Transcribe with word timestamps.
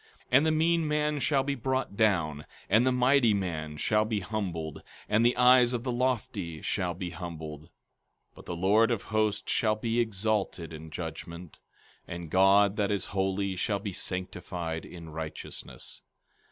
15:15 0.19 0.25
And 0.31 0.45
the 0.47 0.51
mean 0.51 0.87
man 0.87 1.19
shall 1.19 1.43
be 1.43 1.53
brought 1.53 1.95
down, 1.95 2.47
and 2.71 2.87
the 2.87 2.91
mighty 2.91 3.35
man 3.35 3.77
shall 3.77 4.03
be 4.03 4.19
humbled, 4.21 4.81
and 5.07 5.23
the 5.23 5.37
eyes 5.37 5.73
of 5.73 5.83
the 5.83 5.91
lofty 5.91 6.59
shall 6.63 6.95
be 6.95 7.11
humbled. 7.11 7.65
15:16 7.65 7.69
But 8.33 8.45
the 8.45 8.55
Lord 8.55 8.89
of 8.89 9.03
Hosts 9.03 9.51
shall 9.51 9.75
be 9.75 9.99
exalted 9.99 10.73
in 10.73 10.89
judgment, 10.89 11.59
and 12.07 12.31
God 12.31 12.77
that 12.77 12.89
is 12.89 13.05
holy 13.13 13.55
shall 13.55 13.77
be 13.77 13.93
sanctified 13.93 14.85
in 14.87 15.09
righteousness. 15.11 16.01